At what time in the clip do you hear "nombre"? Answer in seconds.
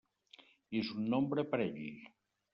1.15-1.45